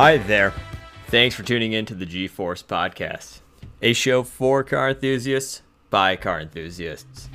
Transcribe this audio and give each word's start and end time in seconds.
Hi 0.00 0.16
there. 0.16 0.54
Thanks 1.08 1.34
for 1.34 1.42
tuning 1.42 1.74
in 1.74 1.84
to 1.84 1.94
the 1.94 2.06
G 2.06 2.26
Force 2.26 2.62
Podcast, 2.62 3.40
a 3.82 3.92
show 3.92 4.22
for 4.22 4.64
car 4.64 4.88
enthusiasts 4.88 5.60
by 5.90 6.16
car 6.16 6.40
enthusiasts. 6.40 7.28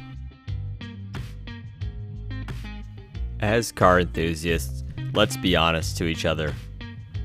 As 3.39 3.71
car 3.71 3.99
enthusiasts, 3.99 4.83
let's 5.13 5.37
be 5.37 5.55
honest 5.55 5.95
to 5.97 6.05
each 6.05 6.25
other. 6.25 6.55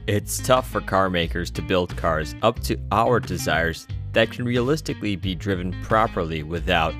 It's 0.06 0.46
tough 0.46 0.68
for 0.68 0.82
car 0.82 1.08
makers 1.08 1.50
to 1.52 1.62
build 1.62 1.96
cars 1.96 2.34
up 2.42 2.60
to 2.64 2.78
our 2.92 3.18
desires 3.18 3.86
that 4.12 4.30
can 4.30 4.44
realistically 4.44 5.16
be 5.16 5.34
driven 5.34 5.72
properly 5.82 6.42
without 6.42 6.94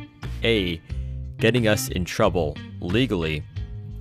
A. 0.45 0.81
getting 1.37 1.69
us 1.69 1.91
in 1.91 2.07
trouble 2.07 2.57
legally, 2.81 3.45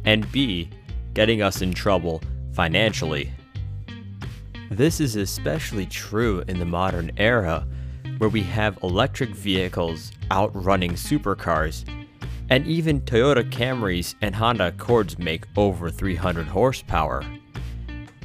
and 0.06 0.32
B. 0.32 0.70
getting 1.14 1.42
us 1.42 1.62
in 1.62 1.74
trouble 1.74 2.22
financially. 2.54 3.34
This 4.72 5.00
is 5.00 5.16
especially 5.16 5.88
true 5.88 6.44
in 6.48 6.60
the 6.60 6.66
modern 6.66 7.12
era 7.18 7.66
where 8.20 8.30
we 8.30 8.44
have 8.44 8.78
electric 8.84 9.32
vehicles 9.32 10.12
outrunning 10.32 10.92
supercars, 10.92 11.90
and 12.52 12.68
even 12.68 13.02
Toyota 13.02 13.50
Camrys 13.50 14.14
and 14.22 14.36
Honda 14.36 14.68
Accords 14.68 15.18
make 15.18 15.46
over 15.58 15.90
300 15.90 16.46
horsepower. 16.46 17.26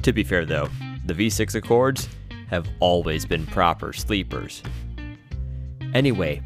To 0.03 0.13
be 0.13 0.23
fair 0.23 0.45
though, 0.45 0.69
the 1.05 1.15
V6 1.15 1.55
Accords 1.55 2.07
have 2.49 2.67
always 2.79 3.25
been 3.25 3.47
proper 3.47 3.91
sleepers. 3.91 4.61
Anyway, 5.95 6.43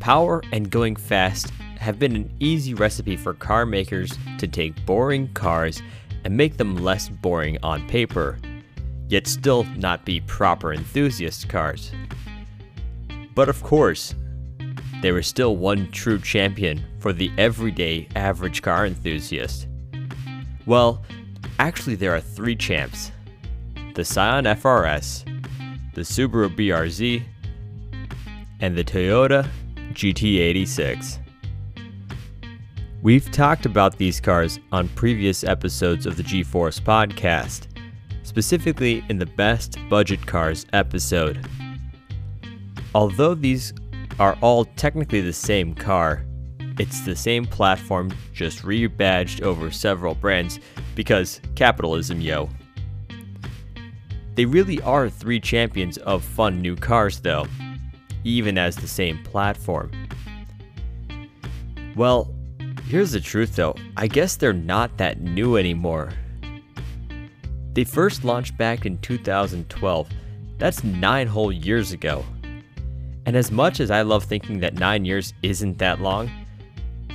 power 0.00 0.42
and 0.52 0.70
going 0.70 0.96
fast 0.96 1.48
have 1.78 1.98
been 1.98 2.14
an 2.14 2.30
easy 2.40 2.74
recipe 2.74 3.16
for 3.16 3.32
car 3.32 3.64
makers 3.64 4.18
to 4.36 4.46
take 4.46 4.84
boring 4.84 5.32
cars 5.32 5.80
and 6.24 6.36
make 6.36 6.58
them 6.58 6.76
less 6.76 7.08
boring 7.08 7.56
on 7.62 7.86
paper, 7.88 8.38
yet 9.14 9.28
still 9.28 9.62
not 9.76 10.04
be 10.04 10.20
proper 10.22 10.72
enthusiast 10.72 11.48
cars. 11.48 11.92
But 13.36 13.48
of 13.48 13.62
course, 13.62 14.12
there 15.02 15.16
is 15.18 15.28
still 15.28 15.56
one 15.56 15.88
true 15.92 16.18
champion 16.18 16.84
for 16.98 17.12
the 17.12 17.30
everyday 17.38 18.08
average 18.16 18.60
car 18.60 18.84
enthusiast. 18.84 19.68
Well, 20.66 21.04
actually, 21.60 21.94
there 21.94 22.12
are 22.12 22.20
three 22.20 22.56
champs 22.56 23.12
the 23.94 24.04
Scion 24.04 24.46
FRS, 24.46 25.22
the 25.94 26.00
Subaru 26.00 26.48
BRZ, 26.52 27.22
and 28.58 28.76
the 28.76 28.82
Toyota 28.82 29.48
GT86. 29.92 31.20
We've 33.02 33.30
talked 33.30 33.64
about 33.64 33.96
these 33.96 34.20
cars 34.20 34.58
on 34.72 34.88
previous 34.88 35.44
episodes 35.44 36.04
of 36.04 36.16
the 36.16 36.24
G 36.24 36.42
Force 36.42 36.80
podcast, 36.80 37.68
specifically 38.24 39.04
in 39.08 39.18
the 39.18 39.26
Best 39.26 39.78
Budget 39.88 40.26
Cars 40.26 40.66
episode. 40.72 41.46
Although 42.94 43.34
these 43.34 43.72
are 44.18 44.36
all 44.40 44.64
technically 44.64 45.20
the 45.20 45.32
same 45.32 45.74
car, 45.74 46.24
it's 46.78 47.02
the 47.02 47.14
same 47.14 47.46
platform, 47.46 48.12
just 48.32 48.62
rebadged 48.62 49.42
over 49.42 49.70
several 49.70 50.16
brands 50.16 50.58
because 50.96 51.40
capitalism, 51.54 52.20
yo. 52.20 52.48
They 54.34 54.44
really 54.44 54.80
are 54.82 55.08
three 55.08 55.38
champions 55.38 55.98
of 55.98 56.24
fun 56.24 56.60
new 56.60 56.74
cars, 56.74 57.20
though, 57.20 57.46
even 58.24 58.58
as 58.58 58.74
the 58.74 58.88
same 58.88 59.22
platform. 59.22 59.92
Well, 61.94 62.34
here's 62.88 63.12
the 63.12 63.20
truth 63.20 63.56
though 63.56 63.76
I 63.96 64.08
guess 64.08 64.36
they're 64.36 64.52
not 64.52 64.96
that 64.98 65.20
new 65.20 65.56
anymore. 65.56 66.10
They 67.74 67.82
first 67.84 68.24
launched 68.24 68.56
back 68.56 68.86
in 68.86 68.98
2012, 68.98 70.08
that's 70.58 70.84
nine 70.84 71.26
whole 71.26 71.50
years 71.50 71.90
ago. 71.90 72.24
And 73.26 73.34
as 73.36 73.50
much 73.50 73.80
as 73.80 73.90
I 73.90 74.02
love 74.02 74.24
thinking 74.24 74.60
that 74.60 74.74
nine 74.74 75.04
years 75.04 75.34
isn't 75.42 75.78
that 75.78 76.00
long, 76.00 76.30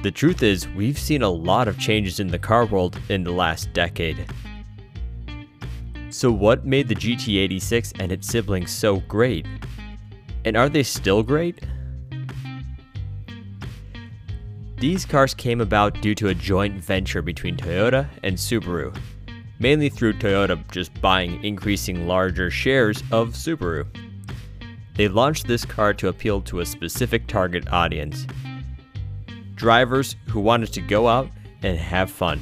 the 0.03 0.12
truth 0.12 0.44
is 0.44 0.68
we've 0.70 1.00
seen 1.00 1.22
a 1.22 1.30
lot 1.30 1.70
of 1.70 1.80
changes 1.80 2.20
in 2.20 2.28
the 2.28 2.40
car 2.40 2.66
world 2.66 3.00
in 3.08 3.24
the 3.24 3.31
last 3.31 3.72
decade. 3.72 4.25
So, 6.09 6.31
what 6.31 6.66
made 6.66 6.88
the 6.88 6.96
GT86 6.96 8.02
and 8.02 8.12
its 8.12 8.28
siblings 8.28 8.72
so 8.72 8.97
great? 9.02 9.46
And 10.44 10.58
are 10.58 10.70
they 10.70 10.84
still 10.84 11.22
great? 11.22 11.64
These 14.78 15.06
cars 15.06 15.34
came 15.34 15.62
about 15.62 16.02
due 16.02 16.16
to 16.16 16.30
a 16.30 16.34
joint 16.34 16.84
venture 16.84 17.22
between 17.22 17.58
Toyota 17.58 18.09
and 18.24 18.36
Subaru, 18.36 18.97
mainly 19.59 19.90
through 19.90 20.14
Toyota 20.14 20.59
just 20.72 21.00
buying 21.02 21.44
increasing 21.44 22.08
larger 22.08 22.50
shares 22.50 23.02
of 23.12 23.30
Subaru. 23.30 23.86
They 24.96 25.08
launched 25.08 25.47
this 25.47 25.66
car 25.66 25.94
to 25.96 26.08
appeal 26.08 26.42
to 26.42 26.62
a 26.62 26.66
specific 26.66 27.28
target 27.28 27.72
audience 27.72 28.25
drivers 29.59 30.16
who 30.30 30.40
wanted 30.40 30.72
to 30.72 30.80
go 30.80 31.08
out 31.08 31.30
and 31.64 31.78
have 31.78 32.09
fun, 32.09 32.42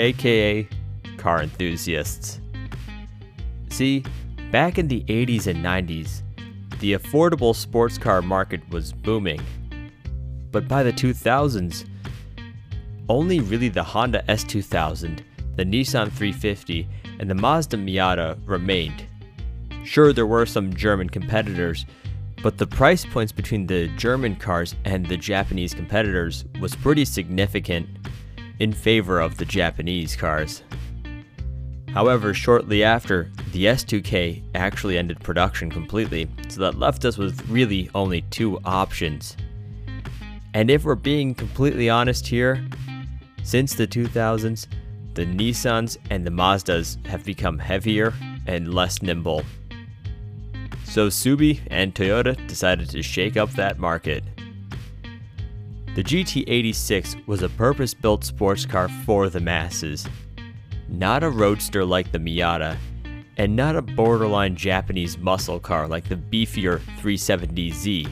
aka 0.00 0.68
car 1.16 1.42
enthusiasts. 1.42 2.40
See, 3.70 4.04
back 4.50 4.78
in 4.78 4.88
the 4.88 5.04
80s 5.04 5.46
and 5.46 5.64
90s, 5.64 6.22
the 6.80 6.94
affordable 6.94 7.54
sports 7.54 7.98
car 7.98 8.20
market 8.20 8.68
was 8.70 8.92
booming. 8.92 9.40
But 10.50 10.66
by 10.66 10.82
the 10.82 10.92
2000s, 10.92 11.86
only 13.08 13.38
really 13.38 13.68
the 13.68 13.84
Honda 13.84 14.24
S2000, 14.28 15.20
the 15.56 15.64
Nissan 15.64 16.10
350, 16.10 16.88
and 17.18 17.28
the 17.28 17.34
Mazda 17.34 17.76
Miata 17.76 18.38
remained. 18.46 19.04
Sure, 19.84 20.12
there 20.12 20.26
were 20.26 20.46
some 20.46 20.74
German 20.74 21.08
competitors, 21.08 21.86
but 22.42 22.58
the 22.58 22.66
price 22.66 23.04
points 23.04 23.32
between 23.32 23.66
the 23.66 23.88
German 23.96 24.36
cars 24.36 24.74
and 24.84 25.06
the 25.06 25.16
Japanese 25.16 25.74
competitors 25.74 26.44
was 26.60 26.74
pretty 26.74 27.04
significant 27.04 27.88
in 28.58 28.72
favor 28.72 29.20
of 29.20 29.36
the 29.38 29.44
Japanese 29.44 30.16
cars. 30.16 30.62
However, 31.92 32.32
shortly 32.32 32.82
after, 32.82 33.30
the 33.52 33.66
S2K 33.66 34.42
actually 34.54 34.96
ended 34.96 35.20
production 35.20 35.70
completely, 35.70 36.26
so 36.48 36.60
that 36.62 36.78
left 36.78 37.04
us 37.04 37.18
with 37.18 37.46
really 37.48 37.90
only 37.94 38.22
two 38.22 38.58
options. 38.64 39.36
And 40.54 40.70
if 40.70 40.84
we're 40.84 40.94
being 40.94 41.34
completely 41.34 41.90
honest 41.90 42.26
here, 42.26 42.66
since 43.42 43.74
the 43.74 43.86
2000s, 43.86 44.66
the 45.14 45.26
Nissans 45.26 45.98
and 46.10 46.26
the 46.26 46.30
Mazdas 46.30 47.04
have 47.06 47.24
become 47.24 47.58
heavier 47.58 48.14
and 48.46 48.72
less 48.72 49.02
nimble. 49.02 49.42
So 50.84 51.08
Subi 51.08 51.60
and 51.68 51.94
Toyota 51.94 52.46
decided 52.46 52.90
to 52.90 53.02
shake 53.02 53.36
up 53.36 53.50
that 53.52 53.78
market. 53.78 54.24
The 55.94 56.02
GT86 56.02 57.26
was 57.26 57.42
a 57.42 57.48
purpose 57.50 57.94
built 57.94 58.24
sports 58.24 58.64
car 58.64 58.88
for 59.04 59.28
the 59.28 59.40
masses 59.40 60.06
not 60.92 61.24
a 61.24 61.30
roadster 61.30 61.84
like 61.84 62.12
the 62.12 62.18
Miata, 62.18 62.76
and 63.38 63.56
not 63.56 63.76
a 63.76 63.82
borderline 63.82 64.54
Japanese 64.54 65.16
muscle 65.18 65.58
car 65.58 65.88
like 65.88 66.08
the 66.08 66.16
beefier 66.16 66.80
370Z. 67.00 68.08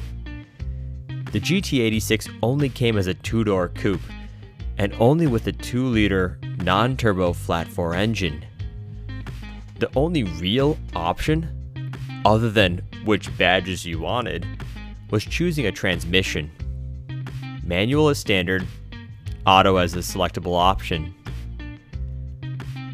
The 1.31 1.41
GT86 1.41 2.39
only 2.43 2.69
came 2.69 2.97
as 2.97 3.06
a 3.06 3.15
two 3.15 3.44
door 3.44 3.69
coupe, 3.69 4.00
and 4.78 4.94
only 4.99 5.27
with 5.27 5.47
a 5.47 5.53
2 5.53 5.87
liter 5.87 6.39
non 6.62 6.97
turbo 6.97 7.32
flat 7.32 7.66
4 7.69 7.94
engine. 7.94 8.44
The 9.78 9.91
only 9.97 10.25
real 10.25 10.78
option, 10.95 11.92
other 12.24 12.51
than 12.51 12.83
which 13.04 13.36
badges 13.39 13.86
you 13.86 13.98
wanted, 13.98 14.47
was 15.10 15.24
choosing 15.24 15.66
a 15.66 15.72
transmission. 15.72 16.51
Manual 17.65 18.09
as 18.10 18.18
standard, 18.18 18.66
auto 19.47 19.77
as 19.77 19.95
a 19.95 19.98
selectable 19.98 20.59
option. 20.59 21.15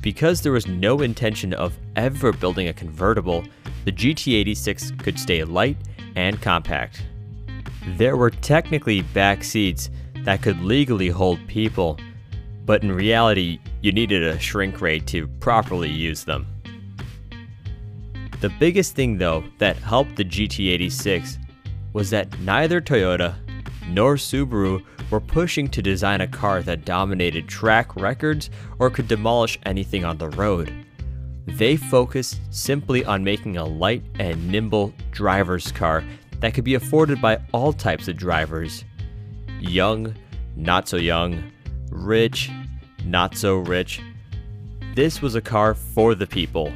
Because 0.01 0.43
there 0.43 0.53
was 0.53 0.69
no 0.69 1.01
intention 1.01 1.53
of 1.53 1.77
ever 1.97 2.33
building 2.33 2.69
a 2.69 2.73
convertible, 2.73 3.45
the 3.85 3.93
GT86 3.93 5.03
could 5.03 5.19
stay 5.19 5.43
light 5.43 5.77
and 6.15 6.41
compact. 6.41 7.05
There 7.97 8.17
were 8.17 8.31
technically 8.31 9.03
back 9.03 9.43
seats 9.43 9.91
that 10.19 10.43
could 10.43 10.61
legally 10.63 11.09
hold 11.09 11.45
people, 11.49 11.99
but 12.67 12.83
in 12.83 12.91
reality, 12.93 13.61
you 13.81 13.93
needed 13.93 14.25
a 14.25 14.39
shrink 14.39 14.81
ray 14.81 14.99
to 14.99 15.29
properly 15.41 15.89
use 15.89 16.25
them. 16.25 16.47
The 18.41 18.51
biggest 18.61 18.95
thing, 18.95 19.17
though, 19.17 19.45
that 19.59 19.77
helped 19.79 20.17
the 20.17 20.25
GT86 20.25 21.39
was 21.95 22.11
that 22.11 22.39
neither 22.41 22.81
Toyota 22.81 23.35
nor 23.89 24.17
Subaru 24.17 24.85
were 25.11 25.21
pushing 25.21 25.69
to 25.69 25.81
design 25.81 26.21
a 26.21 26.27
car 26.27 26.61
that 26.63 26.85
dominated 26.85 27.49
track 27.49 27.95
records 27.97 28.51
or 28.79 28.91
could 28.91 29.09
demolish 29.09 29.59
anything 29.65 30.05
on 30.05 30.19
the 30.19 30.29
road. 30.31 30.73
They 31.47 31.77
focused 31.77 32.41
simply 32.51 33.05
on 33.05 33.23
making 33.23 33.57
a 33.57 33.65
light 33.65 34.03
and 34.19 34.49
nimble 34.51 34.93
driver's 35.13 35.71
car 35.71 36.05
that 36.41 36.53
could 36.53 36.65
be 36.65 36.75
afforded 36.75 37.23
by 37.23 37.39
all 37.53 37.73
types 37.73 38.09
of 38.09 38.17
drivers 38.17 38.85
young, 39.61 40.15
not 40.57 40.89
so 40.89 40.97
young, 40.97 41.51
rich, 41.97 42.51
not 43.05 43.37
so 43.37 43.57
rich. 43.57 44.01
This 44.95 45.21
was 45.21 45.35
a 45.35 45.41
car 45.41 45.75
for 45.75 46.15
the 46.15 46.27
people, 46.27 46.73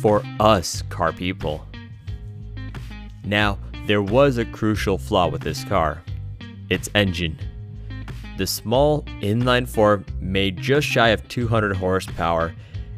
for 0.00 0.22
us 0.40 0.82
car 0.88 1.12
people. 1.12 1.66
Now, 3.24 3.58
there 3.86 4.02
was 4.02 4.38
a 4.38 4.44
crucial 4.44 4.98
flaw 4.98 5.28
with 5.28 5.42
this 5.42 5.64
car 5.64 6.02
its 6.70 6.90
engine. 6.94 7.38
The 8.36 8.46
small 8.46 9.02
inline 9.22 9.66
four 9.66 10.04
made 10.20 10.58
just 10.58 10.86
shy 10.86 11.08
of 11.08 11.26
200 11.28 11.74
horsepower 11.76 12.54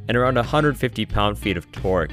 and 0.08 0.16
around 0.16 0.34
150 0.34 1.06
pound 1.06 1.38
feet 1.38 1.56
of 1.56 1.70
torque. 1.72 2.12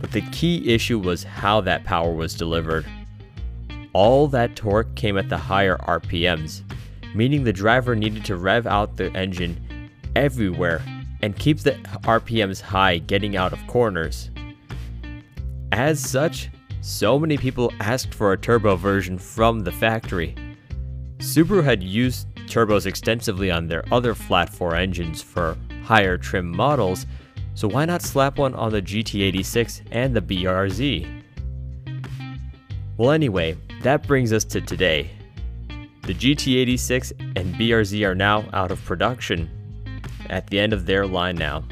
But 0.00 0.12
the 0.12 0.22
key 0.32 0.72
issue 0.72 0.98
was 0.98 1.22
how 1.22 1.60
that 1.62 1.84
power 1.84 2.12
was 2.12 2.34
delivered. 2.34 2.86
All 3.92 4.26
that 4.28 4.56
torque 4.56 4.94
came 4.96 5.16
at 5.16 5.28
the 5.28 5.36
higher 5.36 5.76
RPMs, 5.76 6.62
meaning 7.14 7.44
the 7.44 7.52
driver 7.52 7.94
needed 7.94 8.24
to 8.24 8.36
rev 8.36 8.66
out 8.66 8.96
the 8.96 9.10
engine 9.16 9.90
everywhere 10.16 10.82
and 11.22 11.38
keep 11.38 11.60
the 11.60 11.72
RPMs 12.02 12.60
high 12.60 12.98
getting 12.98 13.36
out 13.36 13.52
of 13.52 13.66
corners. 13.66 14.30
As 15.72 15.98
such, 15.98 16.50
so 16.80 17.18
many 17.18 17.38
people 17.38 17.72
asked 17.80 18.12
for 18.12 18.32
a 18.32 18.38
turbo 18.38 18.76
version 18.76 19.16
from 19.18 19.60
the 19.60 19.72
factory. 19.72 20.34
Subaru 21.18 21.64
had 21.64 21.82
used 21.82 22.28
turbos 22.46 22.84
extensively 22.84 23.50
on 23.50 23.66
their 23.66 23.84
other 23.90 24.14
flat 24.14 24.50
4 24.50 24.74
engines 24.74 25.22
for 25.22 25.56
higher 25.84 26.18
trim 26.18 26.54
models, 26.54 27.06
so 27.54 27.68
why 27.68 27.84
not 27.84 28.02
slap 28.02 28.36
one 28.36 28.54
on 28.54 28.72
the 28.72 28.82
GT86 28.82 29.82
and 29.92 30.14
the 30.14 30.20
BRZ? 30.20 31.22
Well, 32.96 33.10
anyway, 33.10 33.56
that 33.82 34.06
brings 34.06 34.32
us 34.32 34.44
to 34.44 34.60
today. 34.60 35.10
The 36.06 36.12
GT86 36.12 37.12
and 37.34 37.54
BRZ 37.54 38.06
are 38.06 38.14
now 38.14 38.44
out 38.52 38.70
of 38.70 38.84
production, 38.84 39.48
at 40.28 40.46
the 40.48 40.60
end 40.60 40.74
of 40.74 40.84
their 40.84 41.06
line 41.06 41.36
now. 41.36 41.64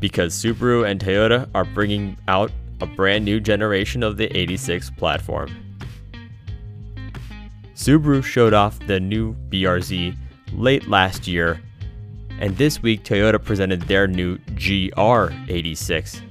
Because 0.00 0.34
Subaru 0.34 0.88
and 0.88 0.98
Toyota 0.98 1.46
are 1.54 1.66
bringing 1.66 2.16
out 2.26 2.50
a 2.80 2.86
brand 2.86 3.26
new 3.26 3.38
generation 3.38 4.02
of 4.02 4.16
the 4.16 4.34
86 4.34 4.88
platform. 4.92 5.54
Subaru 7.74 8.24
showed 8.24 8.54
off 8.54 8.78
the 8.86 8.98
new 8.98 9.34
BRZ 9.50 10.16
late 10.54 10.88
last 10.88 11.28
year, 11.28 11.60
and 12.40 12.56
this 12.56 12.80
week 12.80 13.04
Toyota 13.04 13.44
presented 13.44 13.82
their 13.82 14.06
new 14.06 14.38
GR86. 14.54 16.22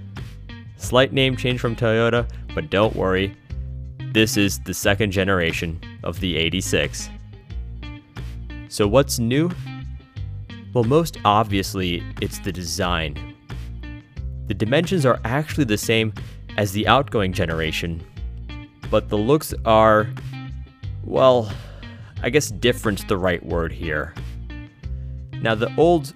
Slight 0.77 1.13
name 1.13 1.37
change 1.37 1.59
from 1.59 1.75
Toyota, 1.75 2.27
but 2.55 2.71
don't 2.71 2.95
worry, 2.95 3.37
this 4.13 4.35
is 4.35 4.59
the 4.61 4.73
second 4.73 5.11
generation 5.11 5.79
of 6.07 6.19
the 6.21 6.37
86. 6.37 7.09
So, 8.69 8.87
what's 8.87 9.19
new? 9.19 9.51
Well, 10.73 10.83
most 10.83 11.17
obviously, 11.25 12.03
it's 12.21 12.39
the 12.39 12.51
design. 12.51 13.35
The 14.47 14.53
dimensions 14.53 15.05
are 15.05 15.19
actually 15.25 15.65
the 15.65 15.77
same 15.77 16.13
as 16.57 16.71
the 16.71 16.87
outgoing 16.87 17.33
generation, 17.33 18.03
but 18.89 19.09
the 19.09 19.17
looks 19.17 19.53
are 19.65 20.07
well, 21.03 21.49
I 22.21 22.29
guess 22.29 22.49
different's 22.49 23.03
the 23.05 23.17
right 23.17 23.43
word 23.45 23.71
here. 23.71 24.13
Now, 25.41 25.55
the 25.55 25.73
old 25.77 26.13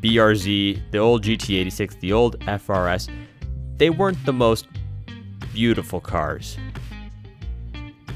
BRZ, 0.00 0.90
the 0.90 0.98
old 0.98 1.22
GT86, 1.24 2.00
the 2.00 2.12
old 2.12 2.38
FRS, 2.40 3.10
they 3.76 3.90
weren't 3.90 4.24
the 4.24 4.32
most 4.32 4.66
beautiful 5.52 6.00
cars. 6.00 6.56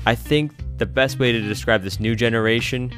I 0.06 0.14
think 0.14 0.52
the 0.78 0.87
best 0.87 1.19
way 1.19 1.32
to 1.32 1.40
describe 1.40 1.82
this 1.82 2.00
new 2.00 2.14
generation, 2.14 2.93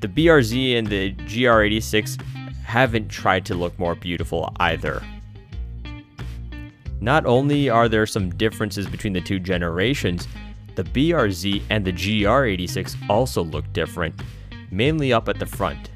the 0.00 0.08
BRZ 0.08 0.78
and 0.78 0.86
the 0.86 1.14
GR86 1.14 2.20
haven't 2.62 3.08
tried 3.08 3.46
to 3.46 3.54
look 3.54 3.78
more 3.78 3.94
beautiful 3.94 4.52
either. 4.58 5.02
Not 7.00 7.26
only 7.26 7.68
are 7.68 7.88
there 7.88 8.06
some 8.06 8.30
differences 8.30 8.86
between 8.86 9.12
the 9.12 9.20
two 9.20 9.38
generations, 9.38 10.26
the 10.74 10.84
BRZ 10.84 11.62
and 11.70 11.84
the 11.84 11.92
GR86 11.92 12.96
also 13.08 13.42
look 13.42 13.70
different, 13.72 14.20
mainly 14.70 15.12
up 15.12 15.28
at 15.28 15.38
the 15.38 15.46
front. 15.46 15.90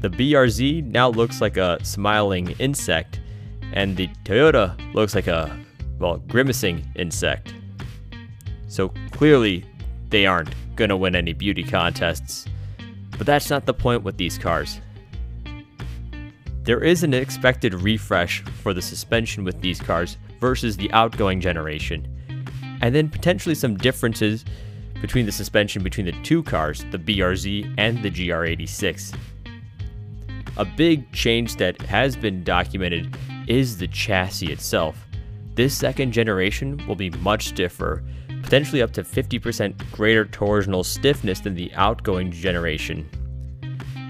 The 0.00 0.10
BRZ 0.10 0.84
now 0.86 1.08
looks 1.08 1.40
like 1.40 1.56
a 1.56 1.78
smiling 1.84 2.50
insect, 2.58 3.20
and 3.72 3.96
the 3.96 4.08
Toyota 4.24 4.74
looks 4.94 5.14
like 5.14 5.26
a, 5.26 5.56
well, 5.98 6.16
grimacing 6.18 6.90
insect. 6.96 7.54
So 8.70 8.92
clearly, 9.10 9.66
they 10.10 10.26
aren't 10.26 10.54
gonna 10.76 10.96
win 10.96 11.16
any 11.16 11.32
beauty 11.32 11.64
contests. 11.64 12.46
But 13.18 13.26
that's 13.26 13.50
not 13.50 13.66
the 13.66 13.74
point 13.74 14.04
with 14.04 14.16
these 14.16 14.38
cars. 14.38 14.80
There 16.62 16.82
is 16.84 17.02
an 17.02 17.12
expected 17.12 17.74
refresh 17.74 18.42
for 18.62 18.72
the 18.72 18.80
suspension 18.80 19.42
with 19.42 19.60
these 19.60 19.80
cars 19.80 20.18
versus 20.38 20.76
the 20.76 20.90
outgoing 20.92 21.40
generation, 21.40 22.06
and 22.80 22.94
then 22.94 23.08
potentially 23.08 23.56
some 23.56 23.76
differences 23.76 24.44
between 25.00 25.26
the 25.26 25.32
suspension 25.32 25.82
between 25.82 26.06
the 26.06 26.22
two 26.22 26.40
cars, 26.44 26.84
the 26.92 26.98
BRZ 26.98 27.74
and 27.76 28.00
the 28.04 28.10
GR86. 28.10 29.16
A 30.58 30.64
big 30.64 31.10
change 31.12 31.56
that 31.56 31.80
has 31.82 32.14
been 32.14 32.44
documented 32.44 33.16
is 33.48 33.78
the 33.78 33.88
chassis 33.88 34.52
itself. 34.52 35.08
This 35.56 35.76
second 35.76 36.12
generation 36.12 36.80
will 36.86 36.94
be 36.94 37.10
much 37.10 37.48
stiffer, 37.48 38.04
potentially 38.50 38.82
up 38.82 38.92
to 38.92 39.04
50% 39.04 39.92
greater 39.92 40.24
torsional 40.24 40.84
stiffness 40.84 41.38
than 41.38 41.54
the 41.54 41.72
outgoing 41.74 42.32
generation. 42.32 43.08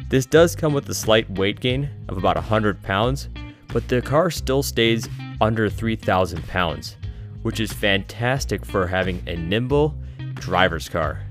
This 0.09 0.25
does 0.25 0.57
come 0.57 0.73
with 0.73 0.89
a 0.89 0.95
slight 0.95 1.31
weight 1.31 1.61
gain 1.61 1.91
of 2.09 2.17
about 2.17 2.37
100 2.37 2.83
pounds, 2.83 3.29
but 3.69 3.87
the 3.87 4.01
car 4.01 4.31
still 4.31 4.63
stays 4.63 5.09
under 5.41 5.69
3,000 5.69 6.43
pounds 6.49 6.97
which 7.43 7.61
is 7.61 7.73
fantastic 7.73 8.65
for 8.65 8.87
having 8.87 9.23
a 9.27 9.37
nimble 9.37 9.95
driver's 10.35 10.89
car. 10.89 11.23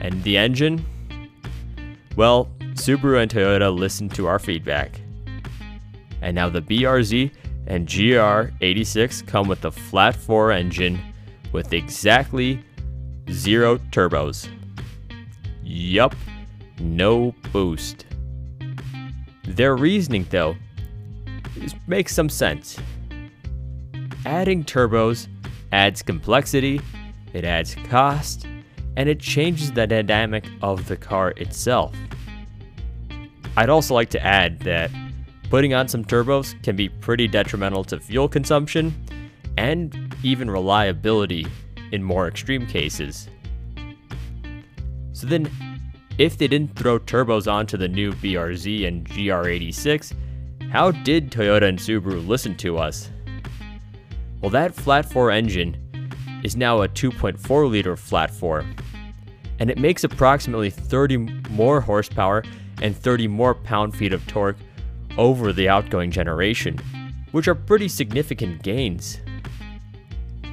And 0.00 0.22
the 0.22 0.38
engine? 0.38 0.84
Well, 2.16 2.50
Subaru 2.74 3.20
and 3.20 3.30
Toyota 3.30 3.76
listened 3.76 4.14
to 4.14 4.26
our 4.26 4.38
feedback. 4.38 5.00
And 6.22 6.34
now 6.34 6.48
the 6.48 6.62
BRZ 6.62 7.30
and 7.66 7.86
GR86 7.86 9.26
come 9.26 9.48
with 9.48 9.64
a 9.64 9.70
flat 9.70 10.16
4 10.16 10.52
engine 10.52 11.00
with 11.52 11.72
exactly 11.72 12.62
zero 13.30 13.78
turbos. 13.90 14.48
Yup, 15.62 16.14
no 16.80 17.34
boost. 17.52 18.06
Their 19.44 19.76
reasoning, 19.76 20.26
though, 20.30 20.56
makes 21.86 22.14
some 22.14 22.28
sense. 22.28 22.78
Adding 24.26 24.64
turbos 24.64 25.28
adds 25.72 26.02
complexity, 26.02 26.80
it 27.32 27.44
adds 27.44 27.74
cost, 27.84 28.46
and 28.96 29.08
it 29.08 29.20
changes 29.20 29.72
the 29.72 29.86
dynamic 29.86 30.44
of 30.62 30.86
the 30.88 30.96
car 30.96 31.30
itself. 31.36 31.94
I'd 33.56 33.68
also 33.70 33.94
like 33.94 34.10
to 34.10 34.24
add 34.24 34.60
that 34.60 34.90
putting 35.50 35.74
on 35.74 35.88
some 35.88 36.04
turbos 36.04 36.60
can 36.62 36.76
be 36.76 36.88
pretty 36.88 37.26
detrimental 37.26 37.84
to 37.84 37.98
fuel 37.98 38.28
consumption 38.28 38.94
and 39.56 40.07
even 40.22 40.50
reliability 40.50 41.46
in 41.92 42.02
more 42.02 42.28
extreme 42.28 42.66
cases. 42.66 43.28
So 45.12 45.26
then, 45.26 45.50
if 46.18 46.36
they 46.36 46.48
didn't 46.48 46.76
throw 46.76 46.98
turbos 46.98 47.50
onto 47.50 47.76
the 47.76 47.88
new 47.88 48.12
BRZ 48.12 48.86
and 48.86 49.08
GR86, 49.08 50.14
how 50.70 50.90
did 50.90 51.30
Toyota 51.30 51.68
and 51.68 51.78
Subaru 51.78 52.26
listen 52.26 52.56
to 52.56 52.78
us? 52.78 53.10
Well, 54.40 54.50
that 54.50 54.74
flat 54.74 55.10
4 55.10 55.30
engine 55.30 55.76
is 56.44 56.56
now 56.56 56.82
a 56.82 56.88
2.4 56.88 57.70
liter 57.70 57.96
flat 57.96 58.30
4, 58.30 58.64
and 59.58 59.70
it 59.70 59.78
makes 59.78 60.04
approximately 60.04 60.70
30 60.70 61.16
more 61.50 61.80
horsepower 61.80 62.44
and 62.80 62.96
30 62.96 63.28
more 63.28 63.54
pound 63.54 63.96
feet 63.96 64.12
of 64.12 64.26
torque 64.26 64.58
over 65.16 65.52
the 65.52 65.68
outgoing 65.68 66.10
generation, 66.10 66.78
which 67.32 67.48
are 67.48 67.54
pretty 67.54 67.88
significant 67.88 68.62
gains. 68.62 69.18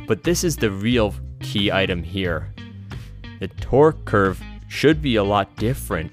But 0.07 0.23
this 0.23 0.43
is 0.43 0.55
the 0.55 0.71
real 0.71 1.13
key 1.39 1.71
item 1.71 2.03
here. 2.03 2.53
The 3.39 3.47
torque 3.47 4.05
curve 4.05 4.41
should 4.67 5.01
be 5.01 5.15
a 5.15 5.23
lot 5.23 5.55
different. 5.55 6.11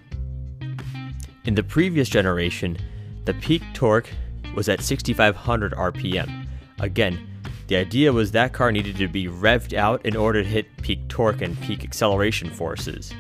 In 1.45 1.55
the 1.55 1.63
previous 1.63 2.09
generation, 2.09 2.79
the 3.25 3.35
peak 3.35 3.63
torque 3.75 4.09
was 4.55 4.69
at 4.69 4.81
6500 4.81 5.73
RPM. 5.73 6.47
Again, 6.81 7.29
the 7.69 7.77
idea 7.77 8.13
was 8.13 8.33
that 8.33 8.53
car 8.53 8.73
needed 8.73 8.97
to 8.97 9.09
be 9.09 9.27
revved 9.27 9.75
out 9.75 10.05
in 10.05 10.17
order 10.17 10.43
to 10.43 10.49
hit 10.49 10.77
peak 10.83 11.09
torque 11.09 11.43
and 11.43 11.59
peak 11.61 11.85
acceleration 11.85 12.51
forces. 12.51 13.13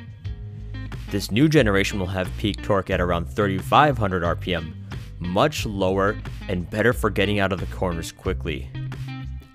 This 1.10 1.30
new 1.30 1.48
generation 1.48 1.98
will 1.98 2.06
have 2.06 2.30
peak 2.38 2.62
torque 2.62 2.90
at 2.90 3.00
around 3.00 3.26
3500 3.26 4.22
RPM, 4.22 4.74
much 5.18 5.66
lower 5.66 6.16
and 6.48 6.68
better 6.68 6.92
for 6.92 7.10
getting 7.10 7.38
out 7.38 7.52
of 7.52 7.60
the 7.60 7.76
corners 7.76 8.12
quickly. 8.12 8.70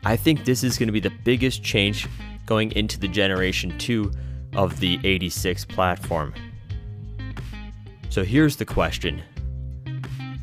I 0.04 0.16
think 0.16 0.46
this 0.46 0.64
is 0.64 0.78
going 0.78 0.88
to 0.88 0.94
be 0.94 1.00
the 1.00 1.14
biggest 1.24 1.64
change 1.64 2.08
going 2.46 2.72
into 2.74 3.00
the 3.00 3.08
generation 3.08 3.78
2 3.78 4.12
of 4.56 4.80
the 4.80 5.00
86 5.04 5.66
platform. 5.66 6.34
So 8.10 8.24
here's 8.24 8.56
the 8.56 8.66
question 8.66 9.22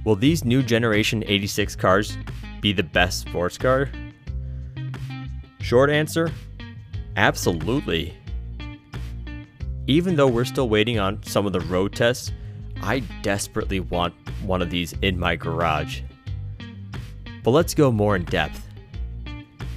Will 0.05 0.17
these 0.17 0.45
new 0.45 0.63
generation 0.63 1.25
86 1.27 1.77
cars 1.77 2.19
be 2.61 2.73
the 2.73 2.83
best 2.83 3.23
sports 3.23 3.57
car? 3.59 3.91
Short 5.61 5.91
answer 5.91 6.31
absolutely. 7.17 8.17
Even 9.87 10.17
though 10.17 10.29
we're 10.29 10.45
still 10.45 10.69
waiting 10.69 10.99
on 10.99 11.23
some 11.23 11.47
of 11.47 11.53
the 11.53 11.61
road 11.61 11.95
tests, 11.95 12.33
I 12.83 13.01
desperately 13.23 13.81
want 13.81 14.15
one 14.43 14.63
of 14.63 14.71
these 14.71 14.95
in 15.03 15.19
my 15.19 15.37
garage. 15.37 16.03
But 17.43 17.51
let's 17.51 17.75
go 17.75 17.93
more 17.93 18.17
in 18.17 18.25
depth. 18.25 18.67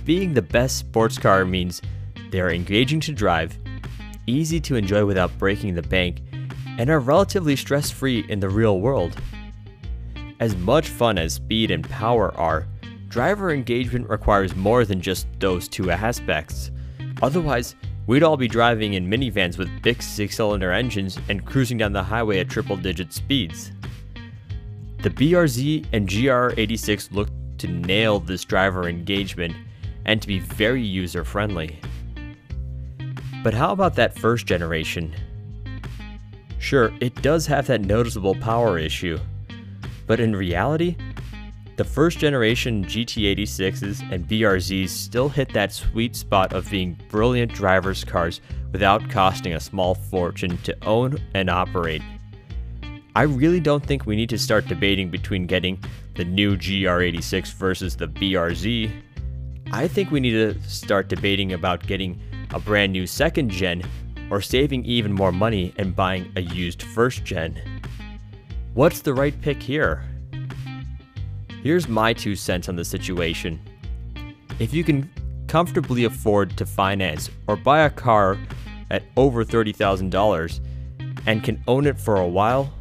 Being 0.07 0.33
the 0.33 0.41
best 0.41 0.77
sports 0.77 1.17
car 1.17 1.43
means 1.43 1.81
they 2.31 2.39
are 2.39 2.49
engaging 2.49 3.01
to 3.01 3.11
drive, 3.11 3.57
easy 4.25 4.57
to 4.61 4.77
enjoy 4.77 5.03
without 5.03 5.37
breaking 5.37 5.75
the 5.75 5.81
bank, 5.81 6.21
and 6.79 6.89
are 6.89 7.01
relatively 7.01 7.57
stress 7.57 7.91
free 7.91 8.23
in 8.29 8.39
the 8.39 8.47
real 8.47 8.79
world. 8.79 9.17
As 10.39 10.55
much 10.55 10.87
fun 10.87 11.17
as 11.17 11.33
speed 11.33 11.71
and 11.71 11.83
power 11.89 12.33
are, 12.37 12.69
driver 13.09 13.51
engagement 13.51 14.07
requires 14.07 14.55
more 14.55 14.85
than 14.85 15.01
just 15.01 15.27
those 15.41 15.67
two 15.67 15.91
aspects. 15.91 16.71
Otherwise, 17.21 17.75
we'd 18.05 18.23
all 18.23 18.37
be 18.37 18.47
driving 18.47 18.93
in 18.93 19.09
minivans 19.09 19.57
with 19.57 19.81
big 19.81 20.01
six 20.01 20.37
cylinder 20.37 20.71
engines 20.71 21.19
and 21.27 21.45
cruising 21.45 21.79
down 21.79 21.91
the 21.91 22.01
highway 22.01 22.39
at 22.39 22.47
triple 22.47 22.77
digit 22.77 23.11
speeds. 23.11 23.73
The 25.03 25.09
BRZ 25.09 25.85
and 25.91 26.07
GR86 26.07 27.11
look 27.11 27.27
to 27.57 27.67
nail 27.67 28.21
this 28.21 28.45
driver 28.45 28.87
engagement 28.87 29.53
and 30.07 30.21
to 30.21 30.27
be 30.27 30.39
very 30.39 30.81
user 30.81 31.23
friendly. 31.23 31.79
But 33.43 33.53
how 33.53 33.71
about 33.71 33.95
that 33.95 34.17
first 34.17 34.45
generation? 34.45 35.13
Sure, 36.59 36.91
it 36.99 37.21
does 37.21 37.45
have 37.45 37.67
that 37.67 37.81
noticeable 37.81 38.35
power 38.35 38.79
issue, 38.79 39.19
but 40.07 40.19
in 40.19 40.35
reality, 40.35 40.95
the 41.75 41.83
first 41.83 42.17
generation 42.17 42.83
GT86s 42.85 44.11
and 44.11 44.27
BRZs 44.27 44.89
still 44.89 45.29
hit 45.29 45.53
that 45.53 45.71
sweet 45.71 46.15
spot 46.15 46.51
of 46.51 46.69
being 46.71 46.97
brilliant 47.09 47.53
driver's 47.53 48.03
cars 48.03 48.41
without 48.71 49.07
costing 49.11 49.53
a 49.53 49.59
small 49.59 49.93
fortune 49.93 50.57
to 50.63 50.75
own 50.85 51.19
and 51.35 51.51
operate. 51.51 52.01
I 53.15 53.23
really 53.23 53.59
don't 53.59 53.85
think 53.85 54.05
we 54.05 54.15
need 54.15 54.29
to 54.29 54.39
start 54.39 54.67
debating 54.67 55.09
between 55.09 55.45
getting 55.45 55.83
the 56.15 56.25
new 56.25 56.57
GR86 56.57 57.53
versus 57.53 57.95
the 57.95 58.07
BRZ. 58.07 58.91
I 59.71 59.87
think 59.87 60.11
we 60.11 60.21
need 60.21 60.31
to 60.31 60.59
start 60.61 61.09
debating 61.09 61.51
about 61.51 61.85
getting 61.85 62.21
a 62.53 62.59
brand 62.59 62.93
new 62.93 63.05
second 63.05 63.49
gen 63.49 63.83
or 64.31 64.41
saving 64.41 64.85
even 64.85 65.11
more 65.11 65.31
money 65.31 65.73
and 65.77 65.95
buying 65.95 66.31
a 66.37 66.41
used 66.41 66.83
first 66.83 67.25
gen. 67.25 67.61
What's 68.73 69.01
the 69.01 69.13
right 69.13 69.39
pick 69.41 69.61
here? 69.61 70.03
Here's 71.61 71.89
my 71.89 72.13
two 72.13 72.35
cents 72.35 72.69
on 72.69 72.77
the 72.77 72.85
situation. 72.85 73.59
If 74.59 74.73
you 74.73 74.85
can 74.85 75.09
comfortably 75.47 76.05
afford 76.05 76.55
to 76.57 76.65
finance 76.65 77.29
or 77.47 77.57
buy 77.57 77.81
a 77.81 77.89
car 77.89 78.37
at 78.89 79.03
over 79.17 79.43
$30,000 79.43 80.59
and 81.25 81.43
can 81.43 81.61
own 81.67 81.85
it 81.85 81.99
for 81.99 82.15
a 82.15 82.27
while, 82.27 82.73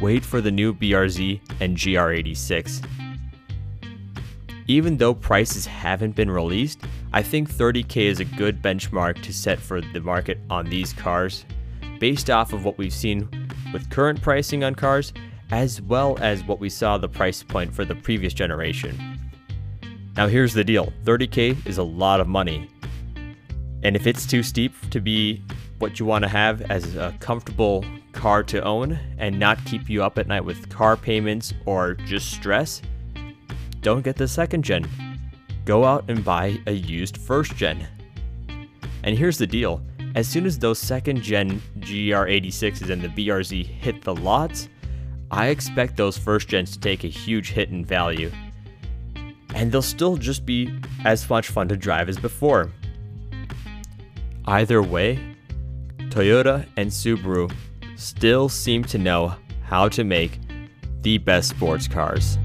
wait 0.00 0.24
for 0.24 0.40
the 0.40 0.50
new 0.50 0.72
BRZ 0.72 1.40
and 1.60 1.76
GR86. 1.76 2.99
Even 4.70 4.98
though 4.98 5.14
prices 5.14 5.66
haven't 5.66 6.14
been 6.14 6.30
released, 6.30 6.82
I 7.12 7.24
think 7.24 7.50
30k 7.50 8.02
is 8.02 8.20
a 8.20 8.24
good 8.24 8.62
benchmark 8.62 9.20
to 9.22 9.32
set 9.32 9.58
for 9.58 9.80
the 9.80 10.00
market 10.00 10.38
on 10.48 10.64
these 10.64 10.92
cars, 10.92 11.44
based 11.98 12.30
off 12.30 12.52
of 12.52 12.64
what 12.64 12.78
we've 12.78 12.92
seen 12.92 13.28
with 13.72 13.90
current 13.90 14.22
pricing 14.22 14.62
on 14.62 14.76
cars, 14.76 15.12
as 15.50 15.82
well 15.82 16.16
as 16.20 16.44
what 16.44 16.60
we 16.60 16.68
saw 16.68 16.98
the 16.98 17.08
price 17.08 17.42
point 17.42 17.74
for 17.74 17.84
the 17.84 17.96
previous 17.96 18.32
generation. 18.32 18.96
Now, 20.16 20.28
here's 20.28 20.54
the 20.54 20.62
deal 20.62 20.92
30k 21.02 21.66
is 21.66 21.78
a 21.78 21.82
lot 21.82 22.20
of 22.20 22.28
money. 22.28 22.70
And 23.82 23.96
if 23.96 24.06
it's 24.06 24.24
too 24.24 24.44
steep 24.44 24.72
to 24.90 25.00
be 25.00 25.42
what 25.80 25.98
you 25.98 26.06
want 26.06 26.22
to 26.22 26.28
have 26.28 26.62
as 26.70 26.94
a 26.94 27.12
comfortable 27.18 27.84
car 28.12 28.44
to 28.44 28.62
own 28.62 29.00
and 29.18 29.36
not 29.36 29.64
keep 29.64 29.90
you 29.90 30.04
up 30.04 30.16
at 30.16 30.28
night 30.28 30.44
with 30.44 30.68
car 30.68 30.96
payments 30.96 31.54
or 31.66 31.94
just 31.94 32.30
stress, 32.30 32.82
don't 33.80 34.02
get 34.02 34.16
the 34.16 34.28
second 34.28 34.62
gen. 34.62 34.88
Go 35.64 35.84
out 35.84 36.04
and 36.08 36.24
buy 36.24 36.58
a 36.66 36.72
used 36.72 37.16
first 37.16 37.56
gen. 37.56 37.86
And 39.02 39.16
here's 39.16 39.38
the 39.38 39.46
deal 39.46 39.82
as 40.14 40.26
soon 40.28 40.44
as 40.44 40.58
those 40.58 40.78
second 40.78 41.22
gen 41.22 41.62
GR86s 41.78 42.90
and 42.90 43.00
the 43.00 43.08
BRZ 43.08 43.64
hit 43.64 44.02
the 44.02 44.14
lots, 44.14 44.68
I 45.30 45.48
expect 45.48 45.96
those 45.96 46.18
first 46.18 46.48
gens 46.48 46.72
to 46.72 46.80
take 46.80 47.04
a 47.04 47.08
huge 47.08 47.52
hit 47.52 47.70
in 47.70 47.84
value. 47.84 48.32
And 49.54 49.70
they'll 49.70 49.82
still 49.82 50.16
just 50.16 50.44
be 50.44 50.80
as 51.04 51.28
much 51.30 51.48
fun 51.48 51.68
to 51.68 51.76
drive 51.76 52.08
as 52.08 52.18
before. 52.18 52.72
Either 54.46 54.82
way, 54.82 55.18
Toyota 56.08 56.66
and 56.76 56.90
Subaru 56.90 57.52
still 57.96 58.48
seem 58.48 58.82
to 58.84 58.98
know 58.98 59.34
how 59.62 59.88
to 59.90 60.02
make 60.02 60.40
the 61.02 61.18
best 61.18 61.50
sports 61.50 61.86
cars. 61.86 62.36